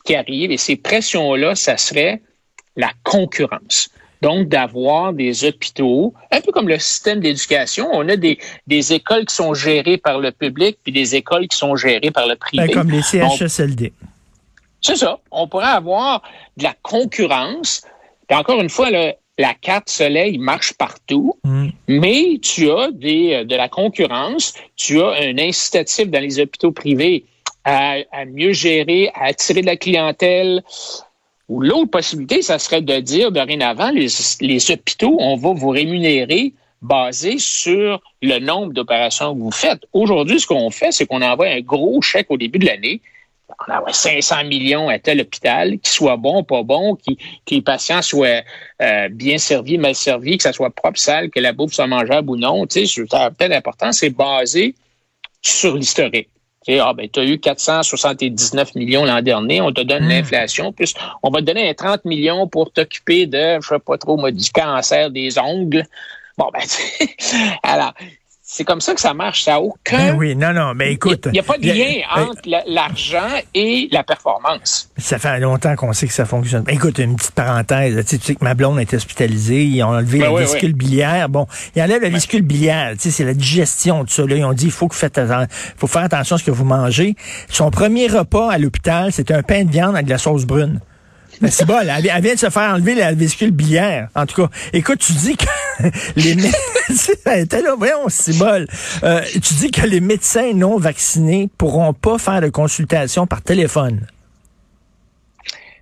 qui 0.08 0.16
arrivent. 0.16 0.52
Et 0.52 0.58
ces 0.58 0.78
pressions-là, 0.78 1.54
ça 1.54 1.78
serait 1.78 2.22
la 2.76 2.92
concurrence. 3.04 3.90
Donc, 4.22 4.48
d'avoir 4.48 5.14
des 5.14 5.46
hôpitaux, 5.46 6.14
un 6.32 6.42
peu 6.42 6.52
comme 6.52 6.68
le 6.68 6.80
système 6.80 7.20
d'éducation, 7.20 7.88
on 7.92 8.08
a 8.10 8.16
des, 8.16 8.40
des 8.66 8.94
écoles 8.94 9.26
qui 9.26 9.36
sont 9.36 9.54
gérées 9.54 9.98
par 9.98 10.20
le 10.20 10.32
public, 10.32 10.78
puis 10.82 10.92
des 10.92 11.16
écoles 11.16 11.48
qui 11.48 11.58
sont 11.58 11.76
gérées 11.76 12.10
par 12.10 12.26
le 12.26 12.36
privé. 12.36 12.68
Ben, 12.68 12.74
comme 12.74 12.90
les 12.90 13.04
CHSLD. 13.04 13.94
C'est 14.82 14.96
ça. 14.96 15.20
On 15.30 15.48
pourrait 15.48 15.66
avoir 15.66 16.24
de 16.56 16.64
la 16.64 16.74
concurrence. 16.82 17.84
Puis 18.28 18.38
encore 18.38 18.60
une 18.60 18.70
fois, 18.70 18.90
la 18.90 19.54
carte 19.54 19.90
soleil 19.90 20.40
marche 20.40 20.74
partout, 20.74 21.36
mm. 21.44 21.68
mais 21.90 22.40
tu 22.42 22.72
as 22.72 22.90
des, 22.92 23.46
de 23.46 23.56
la 23.56 23.70
concurrence, 23.70 24.54
tu 24.76 25.00
as 25.00 25.12
un 25.12 25.38
incitatif 25.38 26.10
dans 26.10 26.22
les 26.22 26.40
hôpitaux 26.40 26.72
privés 26.72 27.26
à, 27.68 28.26
mieux 28.26 28.54
gérer, 28.54 29.12
à 29.14 29.26
attirer 29.26 29.62
de 29.62 29.66
la 29.66 29.76
clientèle. 29.76 30.64
Ou 31.50 31.62
l'autre 31.62 31.92
possibilité, 31.92 32.42
ça 32.42 32.60
serait 32.60 32.82
de 32.82 33.00
dire 33.00 33.32
dorénavant, 33.32 33.92
les, 33.92 34.08
les 34.42 34.72
hôpitaux, 34.72 35.18
on 35.20 35.36
va 35.36 35.54
vous 35.54 35.70
rémunérer 35.70 36.54
basé 36.82 37.38
sur 37.40 38.02
le 38.22 38.40
nombre 38.40 38.74
d'opérations 38.74 39.34
que 39.34 39.40
vous 39.40 39.52
faites. 39.52 39.82
Aujourd'hui, 39.94 40.40
ce 40.40 40.48
qu'on 40.48 40.70
fait, 40.70 40.92
c'est 40.92 41.06
qu'on 41.06 41.22
envoie 41.22 41.48
un 41.48 41.62
gros 41.62 42.02
chèque 42.02 42.28
au 42.30 42.38
début 42.38 42.60
de 42.60 42.66
l'année. 42.66 43.02
On 43.68 43.74
envoie 43.74 43.94
500 43.94 44.44
millions 44.46 44.90
à 44.90 45.00
tel 45.00 45.22
hôpital, 45.22 45.80
qu'il 45.80 45.88
soit 45.88 46.18
bon, 46.18 46.44
pas 46.44 46.64
bon, 46.64 46.96
que 46.96 47.14
les 47.50 47.62
patients 47.62 48.02
soient 48.02 48.44
euh, 48.82 49.10
bien 49.10 49.38
servis, 49.38 49.78
mal 49.78 49.96
servis, 49.96 50.38
que 50.38 50.44
ça 50.44 50.54
soit 50.54 50.70
propre, 50.70 51.00
sale, 51.00 51.30
que 51.30 51.40
la 51.40 51.54
bouffe 51.54 51.74
soit 51.74 51.88
mangeable 51.88 52.30
ou 52.30 52.36
non. 52.36 52.68
Tu 52.68 52.86
sais, 52.86 53.04
peut-être 53.06 53.54
important, 53.54 53.92
c'est 53.94 54.10
basé 54.10 54.76
sur 55.42 55.76
l'historique. 55.76 56.30
Ah, 56.70 56.94
ben, 56.94 57.08
tu 57.10 57.20
as 57.20 57.26
eu 57.26 57.40
479 57.40 58.76
millions 58.76 59.06
l'an 59.06 59.22
dernier, 59.22 59.62
on 59.62 59.72
te 59.72 59.82
donne 59.82 60.06
mmh. 60.06 60.10
l'inflation, 60.10 60.74
plus 60.74 60.94
on 61.24 61.30
va 61.30 61.40
te 61.40 61.46
donner 61.46 61.74
30 61.74 62.06
millions 62.06 62.48
pour 62.48 62.72
t'occuper 62.72 63.26
de, 63.26 63.60
je 63.62 63.68
sais 63.68 63.80
pas 63.80 63.98
trop, 63.98 64.30
du 64.30 64.52
cancer 64.52 65.10
des 65.10 65.40
ongles. 65.40 65.86
Bon, 66.38 66.50
ben, 66.54 66.62
alors, 67.64 67.94
c'est 68.50 68.64
comme 68.64 68.80
ça 68.80 68.96
que 68.96 69.02
ça 69.02 69.14
marche. 69.14 69.44
Ça 69.44 69.52
n'a 69.52 69.60
aucun. 69.60 69.98
Ben 69.98 70.16
oui, 70.16 70.34
non, 70.34 70.54
non, 70.54 70.74
mais 70.74 70.94
écoute. 70.94 71.26
Il 71.26 71.34
n'y 71.34 71.40
a, 71.40 71.44
pas 71.44 71.58
de 71.58 71.68
lien 71.68 72.02
entre 72.16 72.42
l'argent 72.66 73.28
et 73.54 73.90
la 73.92 74.04
performance. 74.04 74.90
Ça 74.98 75.20
fait 75.20 75.38
longtemps 75.42 75.76
qu'on 75.76 75.92
sait 75.92 76.08
que 76.08 76.14
ça 76.14 76.24
fonctionne. 76.24 76.64
Écoute, 76.70 76.98
une 77.00 77.18
petite 77.18 77.34
parenthèse. 77.34 78.06
Tu 78.06 78.18
sais, 78.18 78.36
que 78.36 78.44
ma 78.46 78.54
blonde 78.54 78.80
a 78.80 78.84
été 78.84 78.96
hospitalisée. 78.96 79.66
Ils 79.66 79.84
ont 79.84 79.90
enlevé 79.90 80.20
ben 80.20 80.34
la 80.34 80.40
vésicule 80.40 80.74
biliaire. 80.74 81.28
Bon, 81.28 81.46
ils 81.76 81.82
enlèvent 81.82 82.02
la 82.02 82.10
vésicule 82.10 82.42
biliaire. 82.42 82.94
Tu 82.94 83.00
sais, 83.02 83.12
c'est 83.12 83.26
la 83.26 83.34
digestion 83.34 84.06
de 84.06 84.10
ça. 84.10 84.26
Là, 84.26 84.38
ils 84.38 84.46
ont 84.46 84.54
dit, 84.54 84.66
il 84.66 84.72
faut 84.72 84.88
que 84.88 84.96
faites 84.96 85.20
faut 85.76 85.88
faire 85.88 86.04
attention 86.04 86.38
à 86.38 86.40
ce 86.40 86.46
que 86.46 86.52
vous 86.52 86.64
mangez. 86.64 87.16
Son 87.50 87.70
premier 87.70 88.08
repas 88.08 88.50
à 88.50 88.58
l'hôpital, 88.58 89.12
c'était 89.12 89.34
un 89.34 89.44
pain 89.44 89.66
de 89.66 89.72
viande 89.72 89.96
avec 89.96 90.06
de 90.06 90.12
la 90.12 90.18
sauce 90.18 90.46
brune. 90.46 90.80
Mais 91.42 91.52
c'est 91.52 91.66
bon, 91.66 91.80
elle, 91.80 92.22
vient 92.22 92.34
de 92.34 92.40
se 92.40 92.50
faire 92.50 92.74
enlever 92.74 92.96
la 92.96 93.14
vésicule 93.14 93.52
biliaire. 93.52 94.10
En 94.16 94.26
tout 94.26 94.44
cas, 94.44 94.50
écoute, 94.74 95.00
tu 95.00 95.14
dis 95.14 95.38
que 95.38 95.46
les 96.16 96.36
médecins, 96.36 97.14
là, 97.62 97.76
voyons, 97.78 98.10
c'est 98.10 98.38
bol. 98.38 98.68
Euh, 99.04 99.22
tu 99.34 99.54
dis 99.56 99.72
que 99.72 99.86
les 99.86 100.00
médecins 100.00 100.54
non 100.54 100.78
vaccinés 100.78 101.50
pourront 101.58 101.94
pas 101.94 102.18
faire 102.18 102.42
de 102.42 102.50
consultation 102.50 103.28
par 103.28 103.42
téléphone. 103.42 104.08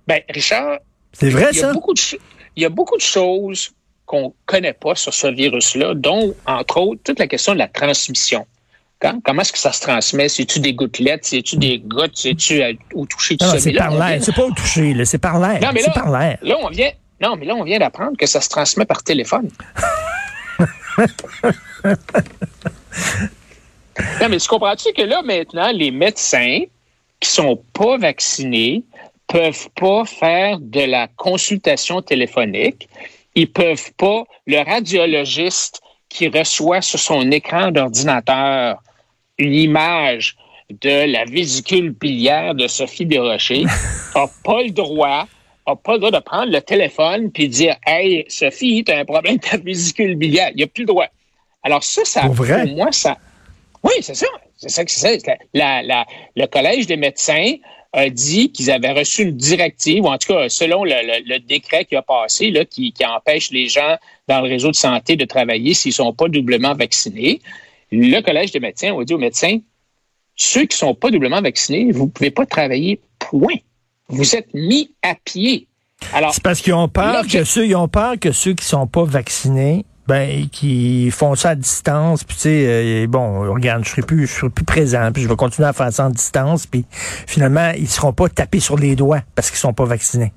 Ben, 0.06 0.20
Richard. 0.28 0.78
C'est 1.12 1.30
vrai, 1.30 1.52
ça? 1.52 1.72
il 2.56 2.62
y 2.62 2.66
a 2.66 2.68
beaucoup 2.68 2.96
de 2.96 3.02
choses 3.02 3.72
qu'on 4.04 4.34
connaît 4.44 4.72
pas 4.72 4.94
sur 4.94 5.12
ce 5.12 5.26
virus-là, 5.26 5.94
dont, 5.94 6.34
entre 6.46 6.78
autres, 6.78 7.00
toute 7.02 7.18
la 7.18 7.26
question 7.26 7.54
de 7.54 7.58
la 7.58 7.68
transmission. 7.68 8.46
Comment 8.98 9.42
est-ce 9.42 9.52
que 9.52 9.58
ça 9.58 9.72
se 9.72 9.80
transmet? 9.80 10.28
C'est-tu 10.28 10.58
des 10.58 10.72
gouttelettes? 10.72 11.24
C'est-tu 11.24 11.56
des 11.56 11.78
gouttes? 11.78 12.16
C'est-tu 12.16 12.62
au 12.94 13.06
toucher? 13.06 13.36
Non, 13.40 13.52
c'est 13.58 13.72
par 13.72 13.90
l'air. 13.90 14.22
C'est 14.22 14.34
pas 14.34 14.44
au 14.44 14.52
toucher, 14.52 15.04
c'est 15.04 15.18
par 15.18 15.38
l'air. 15.38 15.60
Non, 15.60 15.70
mais 15.72 15.82
là, 15.82 15.90
par 15.90 16.10
l'air. 16.10 16.38
Là, 16.42 16.56
on 16.62 16.70
vient, 16.70 16.90
non, 17.20 17.36
mais 17.36 17.44
là, 17.44 17.54
on 17.54 17.64
vient 17.64 17.78
d'apprendre 17.78 18.16
que 18.16 18.26
ça 18.26 18.40
se 18.40 18.48
transmet 18.48 18.86
par 18.86 19.02
téléphone. 19.02 19.50
non, 20.98 21.06
mais 24.30 24.38
tu 24.38 24.48
comprends-tu 24.48 24.92
que 24.92 25.02
là, 25.02 25.22
maintenant, 25.22 25.70
les 25.72 25.90
médecins 25.90 26.60
qui 27.20 27.30
sont 27.30 27.62
pas 27.72 27.98
vaccinés 27.98 28.84
peuvent 29.26 29.68
pas 29.78 30.04
faire 30.04 30.58
de 30.60 30.80
la 30.80 31.08
consultation 31.08 32.00
téléphonique. 32.00 32.88
Ils 33.34 33.50
peuvent 33.50 33.92
pas, 33.98 34.24
le 34.46 34.64
radiologiste 34.64 35.82
qui 36.08 36.28
reçoit 36.28 36.80
sur 36.80 36.98
son 36.98 37.30
écran 37.30 37.70
d'ordinateur 37.70 38.82
une 39.38 39.54
image 39.54 40.36
de 40.82 41.10
la 41.12 41.24
vésicule 41.24 41.90
biliaire 41.90 42.54
de 42.54 42.66
Sophie 42.66 43.06
Desrochers 43.06 43.64
n'a 44.14 44.26
pas 44.44 44.62
le 44.62 44.70
droit 44.70 45.26
a 45.66 45.74
pas 45.74 45.94
le 45.94 45.98
droit 45.98 46.10
de 46.10 46.20
prendre 46.20 46.52
le 46.52 46.60
téléphone 46.60 47.30
puis 47.30 47.48
dire 47.48 47.76
Hey, 47.86 48.24
Sophie, 48.28 48.84
tu 48.84 48.92
as 48.92 48.98
un 48.98 49.04
problème 49.04 49.36
de 49.36 49.40
ta 49.40 49.56
vésicule 49.56 50.14
biliaire. 50.14 50.50
Il 50.52 50.58
n'y 50.58 50.62
a 50.62 50.68
plus 50.68 50.82
le 50.82 50.88
droit. 50.88 51.06
Alors, 51.62 51.82
ça, 51.82 52.04
ça 52.04 52.28
pour, 52.28 52.46
moi, 52.68 52.92
ça. 52.92 53.16
Oui, 53.82 53.94
c'est 54.00 54.14
ça. 54.14 54.26
C'est 54.56 54.68
ça 54.68 54.84
que 54.84 54.90
c'est. 54.90 55.18
La, 55.52 55.82
la, 55.82 56.06
le 56.36 56.46
Collège 56.46 56.86
des 56.86 56.96
médecins 56.96 57.54
a 57.92 58.08
dit 58.08 58.52
qu'ils 58.52 58.70
avaient 58.70 58.92
reçu 58.92 59.22
une 59.22 59.36
directive, 59.36 60.04
ou 60.04 60.08
en 60.08 60.18
tout 60.18 60.32
cas, 60.32 60.48
selon 60.48 60.84
le, 60.84 61.38
décret 61.40 61.84
qui 61.84 61.96
a 61.96 62.02
passé, 62.02 62.50
là, 62.50 62.64
qui, 62.64 62.92
qui 62.92 63.04
empêche 63.04 63.50
les 63.50 63.68
gens 63.68 63.96
dans 64.28 64.40
le 64.40 64.48
réseau 64.48 64.70
de 64.70 64.76
santé 64.76 65.16
de 65.16 65.24
travailler 65.24 65.74
s'ils 65.74 65.90
ne 65.90 65.94
sont 65.94 66.12
pas 66.12 66.28
doublement 66.28 66.74
vaccinés. 66.74 67.40
Le 67.98 68.20
Collège 68.20 68.52
des 68.52 68.60
médecins 68.60 68.96
a 68.96 69.04
dit 69.04 69.14
aux 69.14 69.18
médecins, 69.18 69.58
ceux 70.34 70.66
qui 70.66 70.74
ne 70.74 70.88
sont 70.88 70.94
pas 70.94 71.10
doublement 71.10 71.40
vaccinés, 71.40 71.90
vous 71.92 72.04
ne 72.04 72.10
pouvez 72.10 72.30
pas 72.30 72.44
travailler, 72.44 73.00
point. 73.18 73.56
Vous 74.08 74.36
êtes 74.36 74.52
mis 74.52 74.90
à 75.02 75.14
pied. 75.24 75.66
Alors, 76.12 76.34
c'est 76.34 76.42
parce 76.42 76.60
qu'ils 76.60 76.74
ont 76.74 76.88
peur 76.88 77.26
que 77.26 77.44
ceux, 77.44 77.66
ils 77.66 77.74
ont 77.74 77.88
peur 77.88 78.18
que 78.20 78.32
ceux 78.32 78.52
qui 78.52 78.66
sont 78.66 78.86
pas 78.86 79.04
vaccinés, 79.04 79.86
ben, 80.06 80.46
qui 80.50 81.10
font 81.10 81.34
ça 81.34 81.50
à 81.50 81.54
distance, 81.54 82.22
puis 82.22 82.36
tu 82.36 82.42
sais, 82.42 82.64
euh, 82.66 83.06
bon, 83.08 83.52
regarde, 83.52 83.84
je 83.84 83.90
serai 83.90 84.02
plus, 84.02 84.26
je 84.26 84.32
serai 84.32 84.50
plus 84.50 84.64
présent, 84.64 85.10
puis 85.12 85.22
je 85.22 85.28
vais 85.28 85.36
continuer 85.36 85.66
à 85.66 85.72
faire 85.72 85.92
ça 85.92 86.06
en 86.06 86.10
distance, 86.10 86.66
puis 86.66 86.84
finalement, 87.26 87.72
ils 87.76 87.88
seront 87.88 88.12
pas 88.12 88.28
tapés 88.28 88.60
sur 88.60 88.76
les 88.76 88.94
doigts 88.94 89.22
parce 89.34 89.50
qu'ils 89.50 89.58
sont 89.58 89.72
pas 89.72 89.86
vaccinés. 89.86 90.32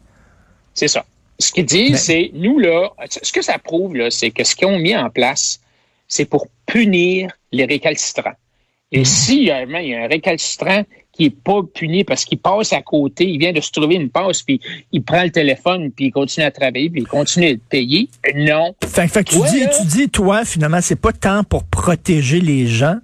C'est 0.74 0.88
ça. 0.88 1.06
Ce 1.38 1.51
qu'ils 1.51 1.66
disent, 1.66 2.00
c'est, 2.00 2.32
nous, 2.34 2.58
là, 2.58 2.89
ce 3.22 3.32
que 3.32 3.42
ça 3.42 3.60
prouve, 3.60 3.96
là, 3.96 4.10
c'est 4.10 4.32
que 4.32 4.44
ce 4.44 4.56
qu'ils 4.56 4.68
ont 4.68 4.80
mis 4.80 4.96
en 4.96 5.10
place, 5.10 5.60
c'est 6.08 6.25
pour 6.25 6.48
punir 6.69 7.31
les 7.51 7.65
récalcitrants. 7.65 8.35
Et 8.91 9.01
mm. 9.01 9.05
s'il 9.05 9.43
y, 9.43 9.51
a 9.51 9.57
un 9.57 10.07
récalcitrant 10.07 10.83
qui 11.11 11.25
est 11.25 11.29
pas 11.35 11.61
puni 11.73 12.03
parce 12.03 12.23
qu'il 12.23 12.38
passe 12.38 12.71
à 12.71 12.81
côté, 12.81 13.27
il 13.27 13.39
vient 13.39 13.51
de 13.51 13.59
se 13.59 13.71
trouver 13.71 13.95
une 13.95 14.09
passe, 14.09 14.41
puis 14.41 14.61
il 14.91 15.03
prend 15.03 15.23
le 15.23 15.31
téléphone, 15.31 15.91
puis 15.91 16.05
il 16.05 16.11
continue 16.11 16.45
à 16.45 16.51
travailler, 16.51 16.89
puis 16.89 17.01
il 17.01 17.07
continue 17.07 17.51
à 17.51 17.55
payer, 17.69 18.07
non. 18.35 18.73
Fait, 18.88 19.07
que 19.07 19.29
tu, 19.29 19.38
dis, 19.51 19.65
tu 19.77 19.85
dis, 19.85 20.09
toi, 20.09 20.45
finalement, 20.45 20.79
c'est 20.81 20.99
pas 20.99 21.11
tant 21.11 21.43
pour 21.43 21.65
protéger 21.65 22.39
les 22.39 22.67
gens, 22.67 22.97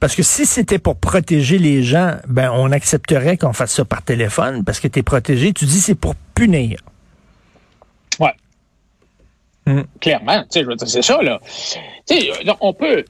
parce 0.00 0.14
que 0.14 0.22
si 0.22 0.44
c'était 0.44 0.78
pour 0.78 0.96
protéger 0.96 1.58
les 1.58 1.82
gens, 1.82 2.16
ben 2.28 2.50
on 2.52 2.70
accepterait 2.70 3.38
qu'on 3.38 3.54
fasse 3.54 3.74
ça 3.74 3.84
par 3.84 4.02
téléphone, 4.02 4.64
parce 4.64 4.78
que 4.78 4.88
tu 4.88 4.98
es 4.98 5.02
protégé. 5.02 5.52
Tu 5.54 5.64
dis 5.64 5.80
c'est 5.80 5.94
pour 5.94 6.14
punir. 6.34 6.80
Ouais. 8.20 8.32
Clairement, 10.06 10.44
tu 10.48 10.64
sais, 10.64 10.86
c'est 10.86 11.02
ça, 11.02 11.20
là. 11.20 11.40
Tu 12.08 12.14
sais, 12.14 12.30
on 12.60 12.72
peut 12.72 13.04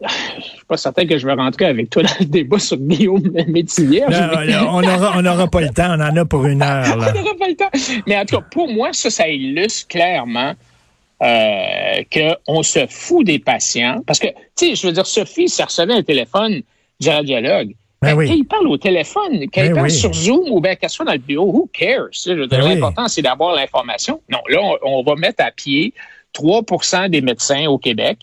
je 0.36 0.42
suis 0.42 0.64
pas 0.66 0.76
certain 0.76 1.06
que 1.06 1.16
je 1.16 1.24
vais 1.24 1.34
rentrer 1.34 1.66
avec 1.66 1.90
toi 1.90 2.02
dans 2.02 2.14
le 2.18 2.24
débat 2.24 2.58
sur 2.58 2.76
Guillaume 2.76 3.22
Métivier. 3.46 4.02
on 4.08 4.82
n'aura 4.82 5.46
pas 5.46 5.60
le 5.60 5.68
temps, 5.68 5.96
on 5.96 6.00
en 6.00 6.16
a 6.16 6.24
pour 6.24 6.46
une 6.46 6.62
heure. 6.62 6.86
on 6.94 6.96
n'aura 6.96 7.34
pas 7.38 7.48
le 7.48 7.54
temps. 7.54 7.70
Mais 8.08 8.16
en 8.16 8.24
tout 8.24 8.36
cas, 8.36 8.44
pour 8.50 8.68
moi, 8.68 8.88
ça, 8.92 9.10
ça 9.10 9.28
illustre 9.28 9.86
clairement 9.86 10.54
euh, 11.22 12.02
qu'on 12.12 12.62
se 12.64 12.86
fout 12.88 13.24
des 13.24 13.38
patients. 13.38 14.02
Parce 14.04 14.18
que, 14.18 14.28
tu 14.56 14.70
sais, 14.70 14.74
je 14.74 14.86
veux 14.88 14.92
dire, 14.92 15.06
Sophie, 15.06 15.48
ça 15.48 15.66
recevait 15.66 15.94
un 15.94 16.02
téléphone 16.02 16.62
du 16.98 17.08
radiologue. 17.08 17.74
Ben 18.02 18.14
quand 18.14 18.22
il 18.22 18.46
parle 18.46 18.66
au 18.66 18.78
téléphone, 18.78 19.42
quand 19.52 19.62
il 19.62 19.68
ben 19.68 19.74
parle 19.74 19.90
sur 19.90 20.14
Zoom 20.14 20.50
ou 20.50 20.60
bien 20.60 20.74
qu'elle 20.74 20.88
soit 20.88 21.04
dans 21.04 21.12
le 21.12 21.18
bureau, 21.18 21.52
who 21.52 21.70
cares? 21.70 22.08
Ben 22.26 22.48
l'important, 22.48 23.08
c'est 23.08 23.20
d'avoir 23.20 23.54
l'information. 23.54 24.22
Non, 24.30 24.38
là, 24.48 24.58
on, 24.82 25.02
va 25.02 25.16
mettre 25.16 25.44
à 25.44 25.50
pied 25.50 25.92
3% 26.34 27.08
des 27.08 27.20
médecins 27.20 27.66
au 27.66 27.78
Québec. 27.78 28.18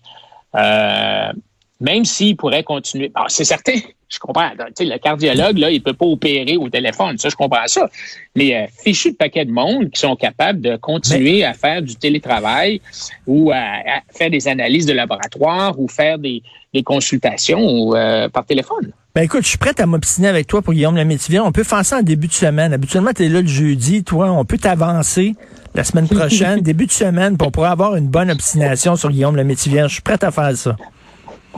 Euh, 0.55 1.31
même 1.79 2.05
s'il 2.05 2.35
pourrait 2.35 2.63
continuer. 2.63 3.11
Ah, 3.13 3.25
c'est 3.27 3.43
certain, 3.43 3.79
je 4.09 4.19
comprends. 4.19 4.49
Le 4.57 4.97
cardiologue, 4.97 5.57
là, 5.57 5.69
il 5.69 5.81
peut 5.81 5.93
pas 5.93 6.05
opérer 6.05 6.57
au 6.57 6.69
téléphone. 6.69 7.17
Ça, 7.17 7.29
je 7.29 7.35
comprends 7.35 7.67
ça. 7.67 7.89
Les 8.35 8.53
euh, 8.53 8.65
fichus 8.83 9.11
de 9.11 9.17
paquets 9.17 9.45
de 9.45 9.51
monde 9.51 9.89
qui 9.91 9.99
sont 9.99 10.15
capables 10.15 10.61
de 10.61 10.75
continuer 10.77 11.43
à 11.43 11.53
faire 11.53 11.81
du 11.81 11.95
télétravail 11.95 12.81
ou 13.27 13.51
à, 13.51 14.01
faire 14.15 14.29
des 14.29 14.47
analyses 14.47 14.85
de 14.85 14.93
laboratoire 14.93 15.79
ou 15.79 15.87
faire 15.87 16.17
des, 16.17 16.41
consultations 16.85 17.95
euh, 17.95 18.29
par 18.29 18.45
téléphone. 18.45 18.91
Ben 19.17 19.23
écoute, 19.23 19.41
je 19.41 19.47
suis 19.47 19.57
prête 19.57 19.79
à 19.79 19.87
m'obstiner 19.87 20.27
avec 20.27 20.45
toi 20.45 20.61
pour 20.61 20.75
Guillaume 20.75 20.95
Lamétivier. 20.95 21.39
On 21.39 21.51
peut 21.51 21.63
faire 21.63 21.83
ça 21.83 21.97
en 21.97 22.01
début 22.03 22.27
de 22.27 22.33
semaine. 22.33 22.71
Habituellement, 22.71 23.13
tu 23.15 23.25
es 23.25 23.29
là 23.29 23.41
le 23.41 23.47
jeudi. 23.47 24.03
Toi, 24.03 24.29
on 24.29 24.45
peut 24.45 24.59
t'avancer 24.59 25.33
la 25.73 25.83
semaine 25.83 26.07
prochaine, 26.07 26.59
début 26.61 26.85
de 26.85 26.91
semaine, 26.91 27.35
pour 27.35 27.51
pouvoir 27.51 27.71
avoir 27.71 27.95
une 27.95 28.09
bonne 28.09 28.29
obstination 28.29 28.95
sur 28.95 29.09
Guillaume 29.09 29.35
Lamétivier. 29.35 29.85
Je 29.87 29.93
suis 29.93 30.01
prête 30.03 30.23
à 30.23 30.29
faire 30.29 30.55
ça. 30.55 30.75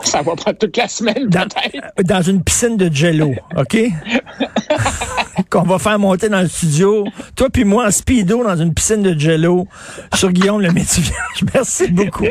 Ça 0.04 0.22
va 0.22 0.38
prendre 0.38 0.58
toute 0.58 0.78
la 0.78 0.88
semaine, 0.88 1.30
peut-être. 1.30 2.02
Dans 2.06 2.22
une 2.22 2.42
piscine 2.42 2.78
de 2.78 2.90
jello, 2.96 3.36
OK? 3.58 3.78
Qu'on 5.50 5.64
va 5.64 5.80
faire 5.80 6.00
monter 6.00 6.30
dans 6.30 6.40
le 6.40 6.48
studio. 6.48 7.04
Toi 7.36 7.50
puis 7.50 7.66
moi 7.66 7.88
en 7.88 7.92
speedo 7.92 8.42
dans 8.42 8.56
une 8.56 8.74
piscine 8.74 9.04
de 9.04 9.20
jello 9.20 9.68
sur 10.14 10.32
Guillaume 10.32 10.62
le 10.62 10.72
métier. 10.72 11.04
Merci 11.54 11.90
beaucoup. 11.90 12.24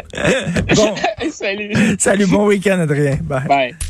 bon. 0.74 0.94
Salut. 1.30 1.74
Salut, 1.98 2.26
bon 2.28 2.46
week-end, 2.46 2.80
Adrien. 2.80 3.18
Bye. 3.20 3.46
Bye. 3.46 3.74